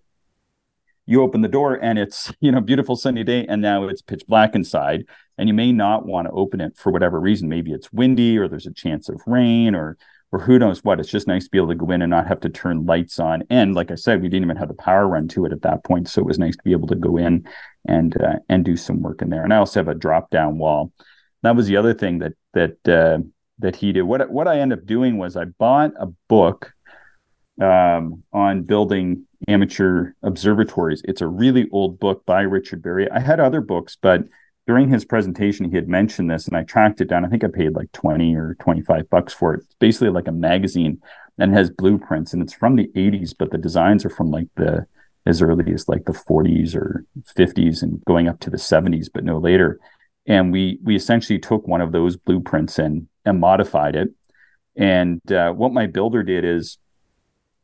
[1.05, 4.23] you open the door and it's you know beautiful sunny day and now it's pitch
[4.27, 5.05] black inside
[5.37, 7.49] and you may not want to open it for whatever reason.
[7.49, 9.97] Maybe it's windy or there's a chance of rain or
[10.31, 10.99] or who knows what.
[10.99, 13.19] It's just nice to be able to go in and not have to turn lights
[13.19, 13.43] on.
[13.49, 15.83] And like i said we didn't even have the power run to it at that
[15.83, 17.47] point so it was nice to be able to go in
[17.87, 19.43] and uh, and do some work in there.
[19.43, 20.91] And i also have a drop down wall.
[21.43, 23.19] That was the other thing that that uh,
[23.59, 24.03] that he did.
[24.03, 26.74] What what i ended up doing was i bought a book
[27.61, 31.01] um, on building amateur observatories.
[31.05, 33.09] It's a really old book by Richard Berry.
[33.09, 34.23] I had other books, but
[34.67, 37.23] during his presentation, he had mentioned this, and I tracked it down.
[37.23, 39.61] I think I paid like twenty or twenty-five bucks for it.
[39.61, 41.01] It's basically like a magazine
[41.37, 44.87] and has blueprints, and it's from the '80s, but the designs are from like the
[45.25, 47.03] as early as like the 40s or
[47.35, 49.79] 50s and going up to the 70s, but no later.
[50.27, 54.09] And we we essentially took one of those blueprints and and modified it.
[54.75, 56.77] And uh, what my builder did is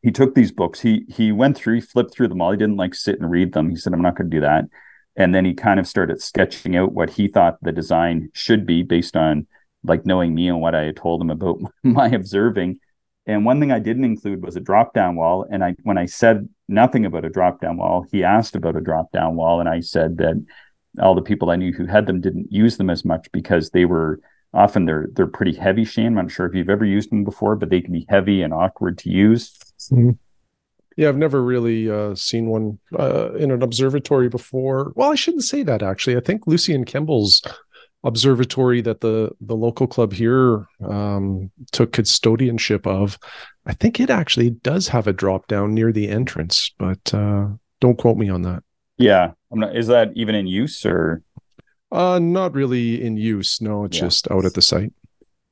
[0.01, 0.79] he took these books.
[0.79, 2.51] He he went through, he flipped through them all.
[2.51, 3.69] He didn't like sit and read them.
[3.69, 4.65] He said, "I'm not going to do that."
[5.15, 8.83] And then he kind of started sketching out what he thought the design should be
[8.83, 9.47] based on
[9.83, 12.79] like knowing me and what I had told him about my observing.
[13.27, 15.45] And one thing I didn't include was a drop down wall.
[15.49, 18.81] And I when I said nothing about a drop down wall, he asked about a
[18.81, 20.43] drop down wall, and I said that
[20.99, 23.85] all the people I knew who had them didn't use them as much because they
[23.85, 24.19] were
[24.53, 25.85] often they're they're pretty heavy.
[25.85, 28.41] Shane, I'm not sure if you've ever used them before, but they can be heavy
[28.41, 29.57] and awkward to use.
[29.91, 30.11] Mm-hmm.
[30.97, 34.91] Yeah, I've never really uh, seen one uh, in an observatory before.
[34.95, 36.17] Well, I shouldn't say that actually.
[36.17, 37.41] I think Lucian Kemble's
[38.03, 43.17] observatory that the the local club here um, took custodianship of,
[43.65, 47.47] I think it actually does have a drop down near the entrance, but uh,
[47.79, 48.63] don't quote me on that.
[48.97, 51.23] Yeah, not, is that even in use or?
[51.91, 53.61] Uh, not really in use.
[53.61, 54.03] No, it's yeah.
[54.03, 54.93] just out at the site.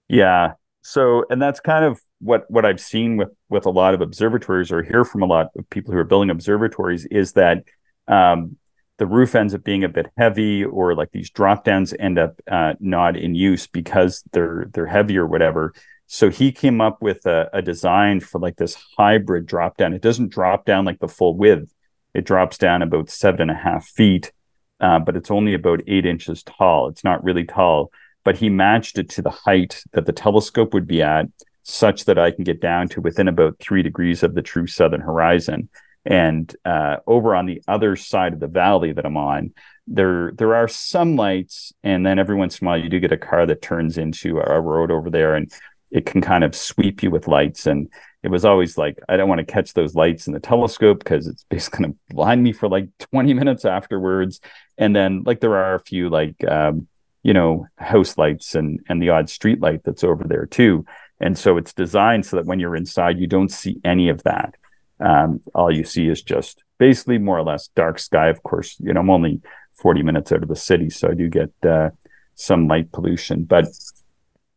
[0.07, 0.53] Yeah.
[0.81, 4.71] So, and that's kind of what what I've seen with with a lot of observatories
[4.71, 7.63] or hear from a lot of people who are building observatories is that
[8.07, 8.57] um,
[8.97, 12.39] the roof ends up being a bit heavy or like these drop downs end up
[12.51, 15.73] uh, not in use because they're they're heavy or whatever.
[16.07, 19.93] So he came up with a, a design for like this hybrid drop down.
[19.93, 21.73] It doesn't drop down like the full width.
[22.13, 24.31] It drops down about seven and a half feet
[24.79, 26.87] uh, but it's only about eight inches tall.
[26.87, 27.91] It's not really tall
[28.23, 31.25] but he matched it to the height that the telescope would be at
[31.69, 35.01] such that I can get down to within about three degrees of the true southern
[35.01, 35.69] horizon.
[36.05, 39.53] And uh, over on the other side of the valley that I'm on,
[39.85, 43.11] there there are some lights, and then every once in a while you do get
[43.11, 45.51] a car that turns into a road over there, and
[45.91, 47.65] it can kind of sweep you with lights.
[47.65, 47.89] And
[48.23, 51.27] it was always like I don't want to catch those lights in the telescope because
[51.27, 54.39] it's basically going to blind me for like 20 minutes afterwards.
[54.77, 56.87] And then like there are a few like um,
[57.23, 60.85] you know house lights and and the odd street light that's over there too
[61.19, 64.55] and so it's designed so that when you're inside, you don't see any of that.
[64.99, 68.27] Um, all you see is just basically more or less dark sky.
[68.27, 69.41] Of course, you know, I'm only
[69.73, 71.89] 40 minutes out of the city, so I do get uh,
[72.35, 73.43] some light pollution.
[73.43, 73.67] But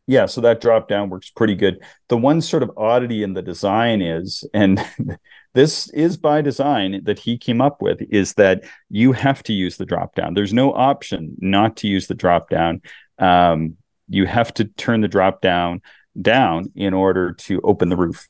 [0.07, 1.81] yeah, so that drop down works pretty good.
[2.09, 4.85] The one sort of oddity in the design is, and
[5.55, 9.77] this is by design that he came up with, is that you have to use
[9.77, 10.35] the drop down.
[10.35, 12.83] There's no option not to use the drop down.
[13.19, 13.77] Um,
[14.09, 15.83] you have to turn the drop down
[16.21, 18.27] down in order to open the roof.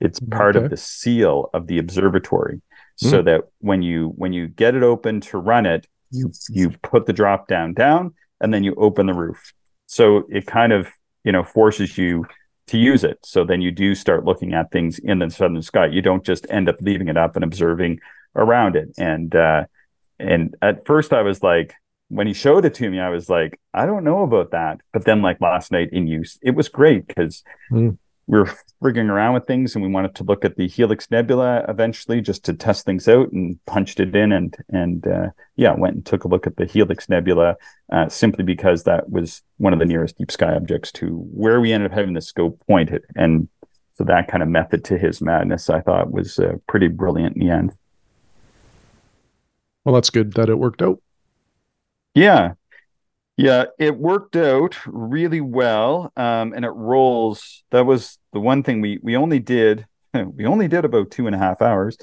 [0.00, 0.64] It's part okay.
[0.64, 2.56] of the seal of the observatory.
[3.02, 3.10] Mm.
[3.10, 3.24] So hmm.
[3.26, 7.12] that when you when you get it open to run it, you you put the
[7.12, 9.52] drop down down and then you open the roof.
[9.86, 10.88] So it kind of,
[11.24, 12.26] you know, forces you
[12.68, 13.18] to use it.
[13.24, 15.86] So then you do start looking at things in the southern sky.
[15.86, 18.00] You don't just end up leaving it up and observing
[18.36, 18.90] around it.
[18.98, 19.64] And uh
[20.18, 21.74] and at first I was like,
[22.08, 24.80] when he showed it to me, I was like, I don't know about that.
[24.92, 27.96] But then, like last night in use, it was great because mm.
[28.26, 28.50] we were
[28.82, 32.44] frigging around with things and we wanted to look at the Helix Nebula eventually just
[32.44, 36.24] to test things out and punched it in and and uh, yeah, went and took
[36.24, 37.56] a look at the Helix Nebula
[37.92, 41.72] uh, simply because that was one of the nearest deep sky objects to where we
[41.72, 43.04] ended up having the scope pointed.
[43.16, 43.48] And
[43.94, 47.46] so that kind of method to his madness, I thought, was uh, pretty brilliant in
[47.46, 47.72] the end.
[49.84, 51.00] Well, that's good that it worked out.
[52.18, 52.54] Yeah.
[53.36, 56.12] Yeah, it worked out really well.
[56.16, 57.62] Um, and it rolls.
[57.70, 59.86] That was the one thing we we only did.
[60.14, 61.96] We only did about two and a half hours.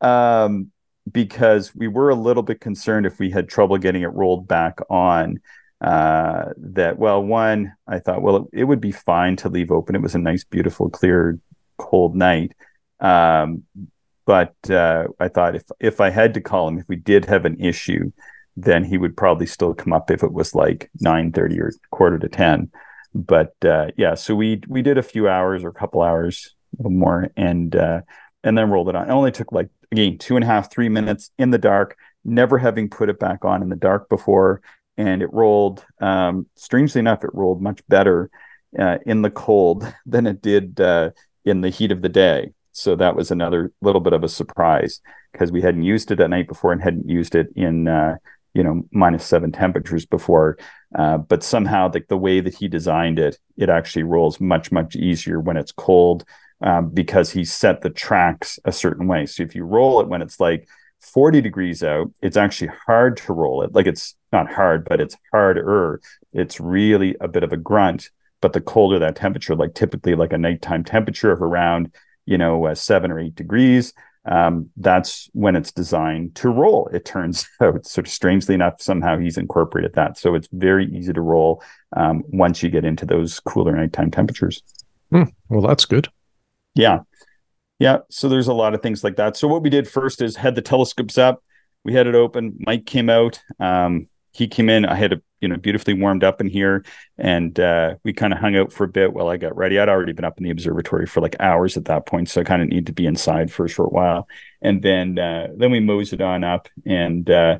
[0.00, 0.72] Um,
[1.10, 4.78] because we were a little bit concerned if we had trouble getting it rolled back
[4.88, 5.40] on.
[5.80, 9.94] Uh, that well, one, I thought, well, it, it, would be fine to leave open.
[9.94, 11.38] It was a nice, beautiful, clear,
[11.78, 12.52] cold night.
[12.98, 13.64] Um,
[14.26, 17.44] but uh, I thought if if I had to call him, if we did have
[17.44, 18.10] an issue,
[18.62, 22.18] then he would probably still come up if it was like nine thirty or quarter
[22.18, 22.70] to ten.
[23.14, 26.82] But uh, yeah, so we we did a few hours or a couple hours, a
[26.82, 28.02] little more, and uh,
[28.44, 29.08] and then rolled it on.
[29.08, 32.58] It only took like again two and a half, three minutes in the dark, never
[32.58, 34.62] having put it back on in the dark before,
[34.96, 35.84] and it rolled.
[36.00, 38.30] Um, strangely enough, it rolled much better
[38.78, 41.10] uh, in the cold than it did uh,
[41.44, 42.52] in the heat of the day.
[42.72, 45.00] So that was another little bit of a surprise
[45.32, 48.16] because we hadn't used it at night before and hadn't used it in uh,
[48.54, 50.58] you know minus seven temperatures before.
[50.94, 54.96] Uh, but somehow, the, the way that he designed it, it actually rolls much much
[54.96, 56.24] easier when it's cold
[56.62, 59.26] um, because he set the tracks a certain way.
[59.26, 60.68] So if you roll it when it's like
[61.00, 63.74] 40 degrees out, it's actually hard to roll it.
[63.74, 66.00] Like it's not hard, but it's harder.
[66.32, 68.10] It's really a bit of a grunt.
[68.42, 72.66] But the colder that temperature, like typically like a nighttime temperature of around, you know,
[72.66, 73.92] uh, seven or eight degrees,
[74.26, 76.88] um, that's when it's designed to roll.
[76.92, 80.18] It turns out, sort of strangely enough, somehow he's incorporated that.
[80.18, 81.62] So it's very easy to roll
[81.96, 84.62] um, once you get into those cooler nighttime temperatures.
[85.10, 85.24] Hmm.
[85.48, 86.08] Well, that's good.
[86.74, 87.00] Yeah.
[87.78, 87.98] Yeah.
[88.10, 89.36] So there's a lot of things like that.
[89.36, 91.42] So what we did first is had the telescopes up.
[91.82, 92.58] We had it open.
[92.66, 93.40] Mike came out.
[93.58, 94.84] Um, he came in.
[94.84, 96.84] I had a you know beautifully warmed up in here,
[97.18, 99.78] and uh, we kind of hung out for a bit while I got ready.
[99.78, 102.44] I'd already been up in the observatory for like hours at that point, so I
[102.44, 104.28] kind of need to be inside for a short while.
[104.62, 107.58] And then uh, then we moseyed on up and uh,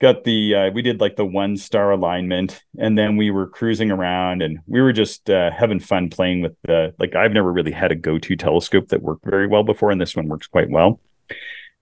[0.00, 3.90] got the uh, we did like the one star alignment and then we were cruising
[3.90, 7.72] around and we were just uh, having fun playing with the like i've never really
[7.72, 11.00] had a go-to telescope that worked very well before and this one works quite well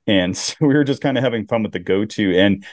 [0.06, 2.64] and so we were just kind of having fun with the go-to and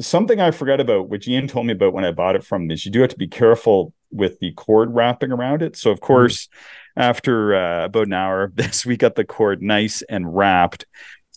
[0.00, 2.84] something i forgot about which ian told me about when i bought it from is
[2.84, 6.06] you do have to be careful with the cord wrapping around it so of mm-hmm.
[6.06, 7.00] course mm-hmm.
[7.02, 10.86] after uh, about an hour of this we got the cord nice and wrapped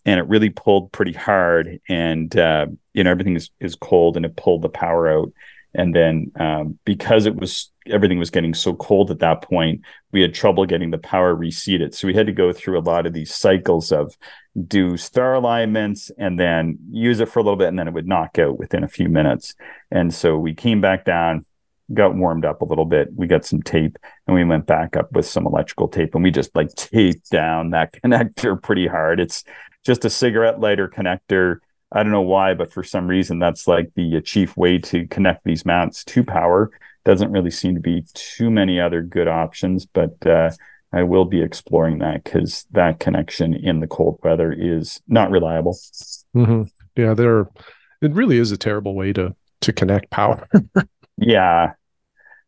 [0.06, 4.26] and it really pulled pretty hard and uh, you know everything is, is cold and
[4.26, 5.32] it pulled the power out
[5.74, 10.22] and then um, because it was everything was getting so cold at that point we
[10.22, 13.14] had trouble getting the power reseated so we had to go through a lot of
[13.14, 14.16] these cycles of
[14.68, 18.08] do star alignments and then use it for a little bit and then it would
[18.08, 19.56] knock out within a few minutes
[19.90, 21.46] and so we came back down
[21.94, 25.12] got warmed up a little bit we got some tape and we went back up
[25.12, 29.44] with some electrical tape and we just like taped down that connector pretty hard it's
[29.84, 31.58] just a cigarette lighter connector.
[31.92, 35.44] I don't know why, but for some reason, that's like the chief way to connect
[35.44, 36.72] these mounts to power.
[37.04, 40.52] Doesn't really seem to be too many other good options, but uh,
[40.94, 45.78] I will be exploring that because that connection in the cold weather is not reliable.
[46.36, 46.64] Mm-hmm.
[46.96, 47.50] Yeah, there.
[48.02, 50.48] It really is a terrible way to to connect power.
[51.18, 51.74] yeah,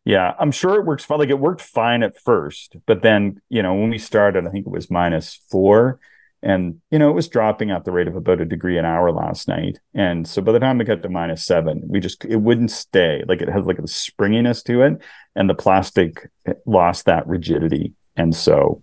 [0.04, 1.18] yeah, I'm sure it works fine.
[1.18, 4.66] Like it worked fine at first, but then you know when we started, I think
[4.66, 5.98] it was minus four
[6.44, 9.10] and, you know, it was dropping at the rate of about a degree an hour
[9.10, 9.80] last night.
[9.94, 13.24] And so by the time it got to minus seven, we just, it wouldn't stay.
[13.26, 15.00] Like it has like a springiness to it.
[15.34, 16.28] And the plastic
[16.66, 17.94] lost that rigidity.
[18.14, 18.82] And so,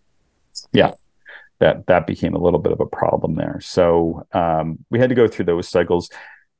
[0.74, 0.94] yeah,
[1.60, 3.60] that, that became a little bit of a problem there.
[3.62, 6.10] So um, we had to go through those cycles.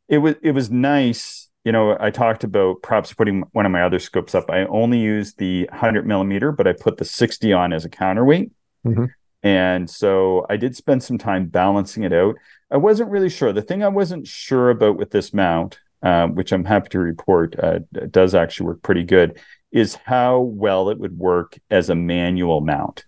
[0.08, 3.84] It was, it was nice you know, I talked about perhaps putting one of my
[3.84, 4.50] other scopes up.
[4.50, 8.52] I only used the 100 millimeter, but I put the 60 on as a counterweight.
[8.84, 9.06] Mm-hmm.
[9.44, 12.36] And so I did spend some time balancing it out.
[12.70, 13.52] I wasn't really sure.
[13.52, 17.60] The thing I wasn't sure about with this mount, uh, which I'm happy to report
[17.60, 17.80] uh,
[18.12, 19.40] does actually work pretty good,
[19.72, 23.06] is how well it would work as a manual mount.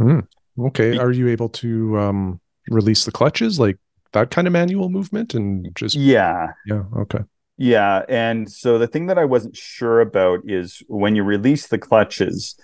[0.00, 0.26] Mm,
[0.58, 0.98] okay.
[0.98, 3.78] Are you able to um, release the clutches like
[4.12, 5.94] that kind of manual movement and just.
[5.94, 6.48] Yeah.
[6.66, 6.84] Yeah.
[6.96, 7.20] Okay.
[7.58, 8.04] Yeah.
[8.08, 12.56] And so the thing that I wasn't sure about is when you release the clutches,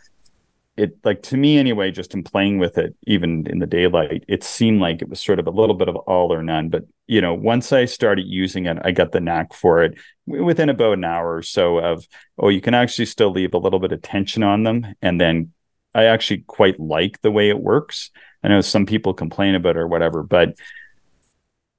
[0.76, 4.44] it like to me anyway just in playing with it even in the daylight it
[4.44, 6.68] seemed like it was sort of a little bit of all or none.
[6.68, 9.96] But you know once i started using it i got the knack for it
[10.26, 12.06] within about an hour or so of
[12.38, 14.94] oh you can actually still leave a little bit of tension on them.
[15.02, 15.52] And then
[15.94, 18.10] i actually quite like the way it works.
[18.42, 20.56] I know some people complain about it or whatever but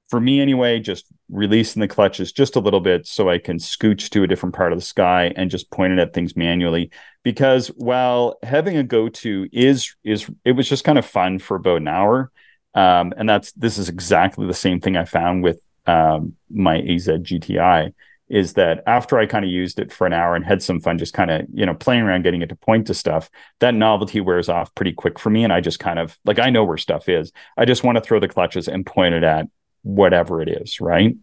[0.08, 4.08] for me anyway, just releasing the clutches just a little bit so I can scooch
[4.10, 6.90] to a different part of the sky and just point it at things manually.
[7.22, 11.78] Because while having a go-to is is it was just kind of fun for about
[11.78, 12.30] an hour.
[12.74, 17.08] Um, and that's this is exactly the same thing I found with um, my AZ
[17.08, 17.92] GTI
[18.28, 20.98] is that after I kind of used it for an hour and had some fun,
[20.98, 23.30] just kind of, you know, playing around, getting it to point to stuff,
[23.60, 25.44] that novelty wears off pretty quick for me.
[25.44, 27.32] And I just kind of like, I know where stuff is.
[27.56, 29.46] I just want to throw the clutches and point it at
[29.82, 30.80] whatever it is.
[30.80, 31.16] Right.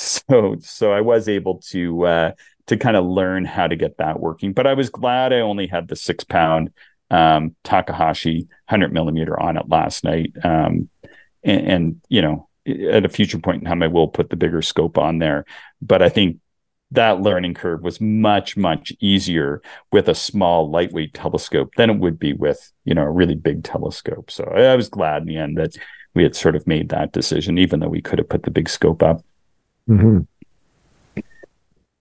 [0.00, 2.32] So, so I was able to, uh,
[2.68, 5.66] to kind of learn how to get that working, but I was glad I only
[5.66, 6.70] had the six pound,
[7.10, 10.32] um, Takahashi 100 millimeter on it last night.
[10.44, 10.88] Um,
[11.42, 14.62] and, and you know, at a future point in time, I will put the bigger
[14.62, 15.46] scope on there.
[15.82, 16.36] But I think
[16.90, 19.60] that learning curve was much much easier
[19.92, 23.62] with a small lightweight telescope than it would be with you know a really big
[23.62, 25.76] telescope so i was glad in the end that
[26.18, 28.68] we had sort of made that decision even though we could have put the big
[28.68, 29.22] scope up
[29.88, 30.20] mm-hmm.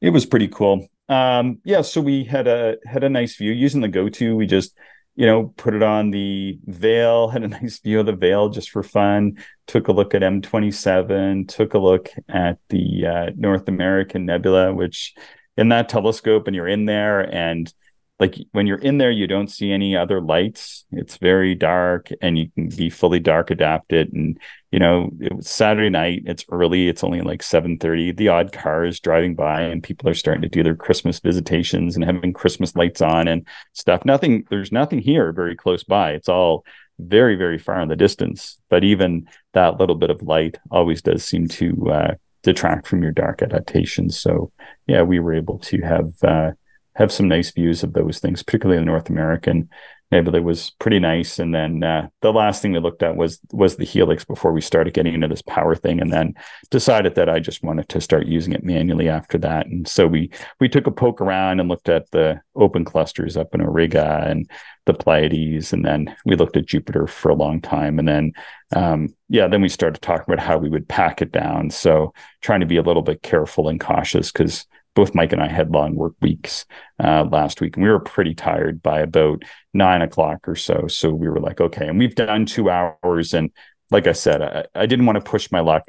[0.01, 3.81] it was pretty cool um yeah so we had a had a nice view using
[3.81, 4.35] the go to.
[4.35, 4.75] we just
[5.17, 8.69] you know, put it on the veil, had a nice view of the veil just
[8.69, 14.25] for fun, took a look at M27, took a look at the uh, North American
[14.25, 15.15] Nebula, which
[15.57, 17.73] in that telescope, and you're in there and
[18.19, 20.85] like when you're in there you don't see any other lights.
[20.91, 24.11] It's very dark and you can be fully dark adapted.
[24.13, 24.39] And
[24.71, 28.83] you know it was saturday night it's early it's only like 7.30 the odd car
[28.83, 32.75] is driving by and people are starting to do their christmas visitations and having christmas
[32.75, 34.03] lights on and stuff.
[34.03, 36.11] Nothing there's nothing here very close by.
[36.11, 36.65] It's all
[36.99, 38.59] very very far in the distance.
[38.69, 43.11] But even that little bit of light always does seem to uh, detract from your
[43.11, 44.51] dark adaptation so
[44.85, 46.51] yeah we were able to have uh,
[46.97, 49.69] have some nice views of those things, particularly the North American
[50.11, 51.37] nebula was pretty nice.
[51.37, 54.61] And then uh, the last thing we looked at was was the helix before we
[54.61, 56.33] started getting into this power thing, and then
[56.71, 59.67] decided that I just wanted to start using it manually after that.
[59.67, 63.53] And so we we took a poke around and looked at the open clusters up
[63.53, 64.49] in Auriga and
[64.85, 68.31] the Pleiades, and then we looked at Jupiter for a long time, and then
[68.75, 71.69] um, yeah, then we started talking about how we would pack it down.
[71.69, 74.65] So trying to be a little bit careful and cautious because
[74.97, 76.65] both Mike and I had long work weeks
[77.03, 80.87] uh, last week, and we were pretty tired by about nine o'clock or so.
[80.87, 83.51] So we were like, okay, and we've done two hours, and
[83.91, 85.83] like I said, I, I didn't want to push my luck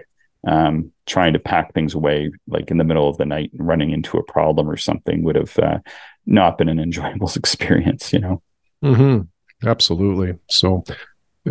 [0.47, 3.93] um, trying to pack things away like in the middle of the night and running
[3.93, 5.79] into a problem or something would have uh,
[6.27, 8.43] not been an enjoyable experience, you know.
[8.85, 9.67] Mm-hmm.
[9.67, 10.39] Absolutely.
[10.51, 10.85] So,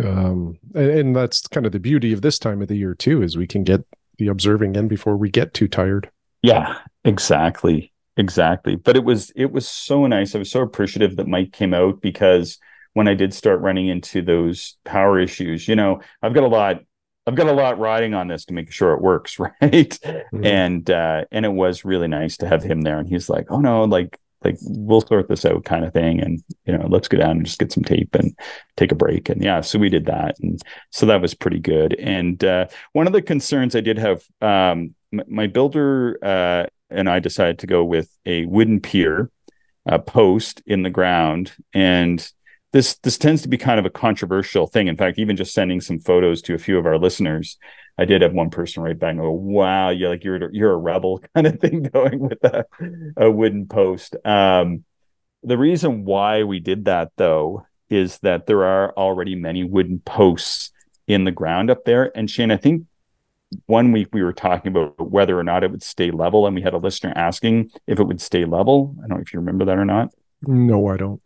[0.00, 3.20] um, and, and that's kind of the beauty of this time of the year too,
[3.20, 3.80] is we can get
[4.18, 6.08] the observing in before we get too tired.
[6.42, 7.92] Yeah, exactly.
[8.16, 8.74] Exactly.
[8.74, 10.34] But it was it was so nice.
[10.34, 12.58] I was so appreciative that Mike came out because
[12.94, 16.80] when I did start running into those power issues, you know, I've got a lot
[17.26, 19.52] I've got a lot riding on this to make sure it works, right?
[19.62, 20.44] Mm-hmm.
[20.44, 23.60] And uh and it was really nice to have him there and he's like, "Oh
[23.60, 27.18] no, like like we'll sort this out kind of thing and you know let's go
[27.18, 28.36] down and just get some tape and
[28.76, 31.94] take a break and yeah so we did that and so that was pretty good
[31.94, 37.18] and uh, one of the concerns i did have um, my builder uh, and i
[37.18, 39.30] decided to go with a wooden pier
[39.88, 42.30] uh, post in the ground and
[42.72, 45.80] this this tends to be kind of a controversial thing in fact even just sending
[45.80, 47.58] some photos to a few of our listeners
[47.98, 50.76] I did have one person write back and go, "Wow, you're like you're you're a
[50.76, 52.64] rebel kind of thing going with a,
[53.16, 54.84] a wooden post." Um,
[55.42, 60.70] the reason why we did that though is that there are already many wooden posts
[61.06, 62.16] in the ground up there.
[62.16, 62.84] And Shane, I think
[63.66, 66.62] one week we were talking about whether or not it would stay level, and we
[66.62, 68.94] had a listener asking if it would stay level.
[68.98, 70.10] I don't know if you remember that or not.
[70.42, 71.22] No, I don't.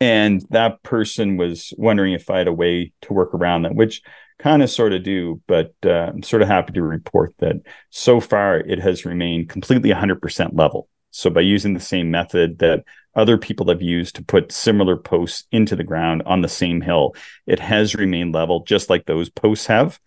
[0.00, 4.02] And that person was wondering if I had a way to work around that, which
[4.38, 7.56] kind of sort of do, but uh, I'm sort of happy to report that
[7.90, 10.88] so far it has remained completely 100% level.
[11.10, 12.84] So by using the same method that
[13.14, 17.16] other people have used to put similar posts into the ground on the same hill,
[17.46, 19.98] it has remained level just like those posts have.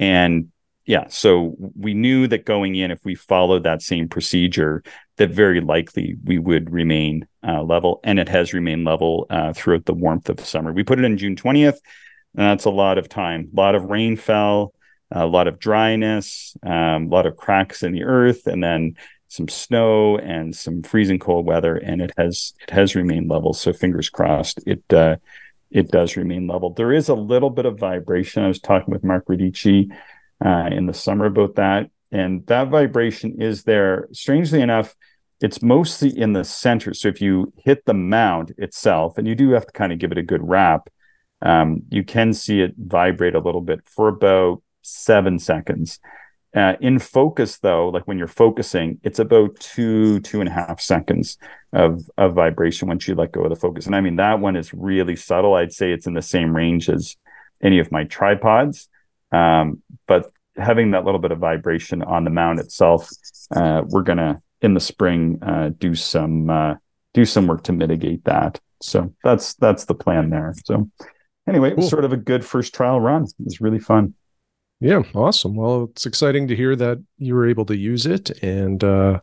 [0.00, 0.50] And
[0.86, 4.84] yeah, so we knew that going in, if we followed that same procedure,
[5.16, 9.84] that very likely we would remain uh, level, and it has remained level uh, throughout
[9.84, 10.72] the warmth of summer.
[10.72, 11.78] We put it in June 20th.
[12.36, 13.50] and That's a lot of time.
[13.52, 14.74] A lot of rain fell,
[15.10, 18.94] a lot of dryness, um, a lot of cracks in the earth, and then
[19.26, 23.52] some snow and some freezing cold weather, and it has it has remained level.
[23.54, 25.16] So fingers crossed, it uh,
[25.72, 26.70] it does remain level.
[26.70, 28.44] There is a little bit of vibration.
[28.44, 29.90] I was talking with Mark Radici
[30.44, 34.08] uh, in the summer about that, and that vibration is there.
[34.12, 34.94] Strangely enough,
[35.40, 36.94] it's mostly in the center.
[36.94, 40.12] So if you hit the mount itself, and you do have to kind of give
[40.12, 40.88] it a good wrap,
[41.42, 45.98] um, you can see it vibrate a little bit for about seven seconds.
[46.54, 50.80] Uh, in focus, though, like when you're focusing, it's about two, two and a half
[50.80, 51.36] seconds
[51.74, 53.84] of, of vibration once you let go of the focus.
[53.84, 55.54] And I mean, that one is really subtle.
[55.54, 57.14] I'd say it's in the same range as
[57.62, 58.88] any of my tripods.
[59.32, 63.08] Um, but having that little bit of vibration on the mount itself,
[63.54, 66.74] uh, we're gonna in the spring uh, do some uh,
[67.14, 68.60] do some work to mitigate that.
[68.82, 70.54] So that's that's the plan there.
[70.64, 70.90] So
[71.48, 73.24] anyway, it was sort of a good first trial run.
[73.24, 74.14] It was really fun.
[74.80, 75.56] Yeah, awesome.
[75.56, 79.20] Well, it's exciting to hear that you were able to use it, and uh,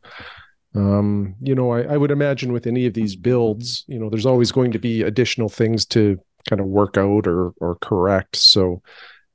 [0.76, 4.26] um, you know, I, I would imagine with any of these builds, you know, there's
[4.26, 8.36] always going to be additional things to kind of work out or or correct.
[8.36, 8.82] So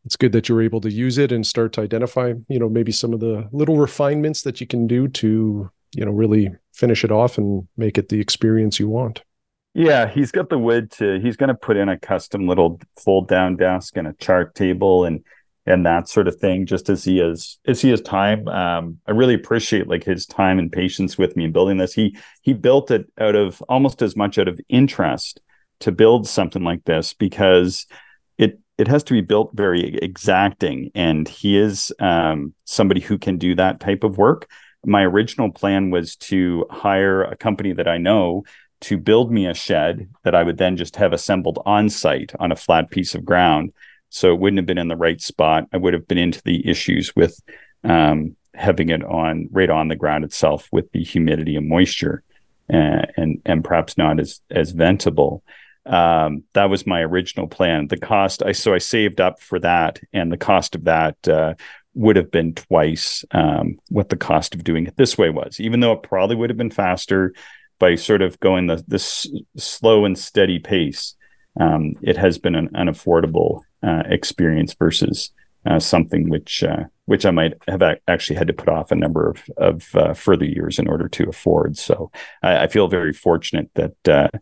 [0.04, 2.92] it's good that you're able to use it and start to identify, you know, maybe
[2.92, 7.10] some of the little refinements that you can do to, you know, really finish it
[7.10, 9.22] off and make it the experience you want.
[9.74, 13.28] Yeah, he's got the wood to he's going to put in a custom little fold
[13.28, 15.24] down desk and a chart table and
[15.66, 19.10] and that sort of thing just as he has as he has time um, i
[19.10, 22.90] really appreciate like his time and patience with me in building this he he built
[22.90, 25.40] it out of almost as much out of interest
[25.80, 27.86] to build something like this because
[28.78, 33.54] it has to be built very exacting and he is um, somebody who can do
[33.54, 34.48] that type of work
[34.86, 38.44] my original plan was to hire a company that i know
[38.80, 42.52] to build me a shed that i would then just have assembled on site on
[42.52, 43.72] a flat piece of ground
[44.10, 45.64] so it wouldn't have been in the right spot.
[45.72, 47.40] I would have been into the issues with
[47.84, 52.22] um, having it on right on the ground itself with the humidity and moisture,
[52.72, 55.42] uh, and and perhaps not as as ventable.
[55.88, 57.88] Um, that was my original plan.
[57.88, 61.54] The cost I so I saved up for that, and the cost of that uh,
[61.94, 65.58] would have been twice um, what the cost of doing it this way was.
[65.60, 67.32] Even though it probably would have been faster
[67.78, 69.26] by sort of going the this
[69.56, 71.14] slow and steady pace.
[71.60, 75.32] Um, it has been an unaffordable uh, experience versus
[75.66, 79.28] uh, something which uh, which I might have actually had to put off a number
[79.30, 81.76] of of uh, further years in order to afford.
[81.76, 82.10] So
[82.42, 84.38] I, I feel very fortunate that uh,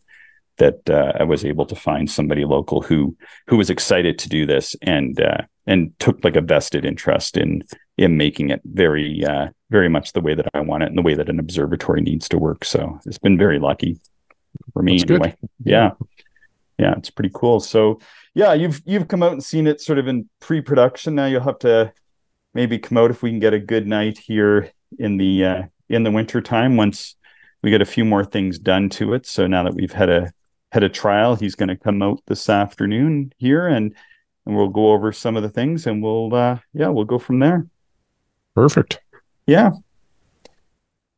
[0.58, 4.46] that uh, I was able to find somebody local who who was excited to do
[4.46, 5.20] this and
[5.66, 7.62] and took like a vested interest in
[7.98, 9.24] in making it very
[9.70, 12.28] very much the way that I want it and the way that an observatory needs
[12.28, 12.64] to work.
[12.64, 13.98] So it's been very lucky
[14.72, 15.36] for me That's anyway.
[15.40, 15.50] Good.
[15.64, 15.90] Yeah.
[16.78, 17.60] Yeah, it's pretty cool.
[17.60, 18.00] So
[18.34, 21.14] yeah, you've you've come out and seen it sort of in pre-production.
[21.14, 21.92] Now you'll have to
[22.52, 26.02] maybe come out if we can get a good night here in the uh, in
[26.02, 27.16] the winter time once
[27.62, 29.26] we get a few more things done to it.
[29.26, 30.32] So now that we've had a
[30.72, 33.94] had a trial, he's going to come out this afternoon here and
[34.44, 37.38] and we'll go over some of the things and we'll uh yeah, we'll go from
[37.40, 37.66] there.
[38.54, 39.00] Perfect.
[39.46, 39.72] Yeah.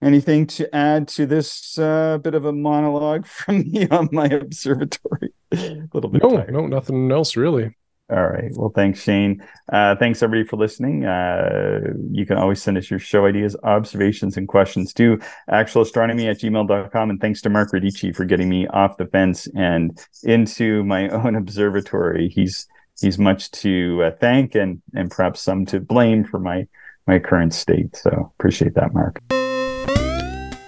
[0.00, 5.32] Anything to add to this uh, bit of a monologue from me on my observatory?
[5.52, 6.22] a little bit.
[6.22, 6.52] No, tired.
[6.52, 7.76] no, nothing else really.
[8.10, 8.50] All right.
[8.52, 9.46] Well, thanks, Shane.
[9.70, 11.04] Uh, thanks, everybody, for listening.
[11.04, 11.80] Uh,
[12.10, 15.18] you can always send us your show ideas, observations, and questions to
[15.50, 17.10] actualastronomy at gmail.com.
[17.10, 21.36] And thanks to Mark Radici for getting me off the fence and into my own
[21.36, 22.30] observatory.
[22.30, 22.66] He's
[22.98, 26.66] he's much to uh, thank and and perhaps some to blame for my
[27.06, 27.94] my current state.
[27.94, 29.22] So appreciate that, Mark.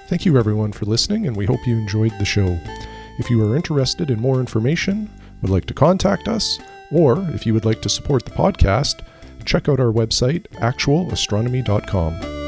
[0.09, 2.59] Thank you, everyone, for listening, and we hope you enjoyed the show.
[3.19, 5.09] If you are interested in more information,
[5.41, 6.59] would like to contact us,
[6.91, 9.05] or if you would like to support the podcast,
[9.45, 12.40] check out our website, actualastronomy.com.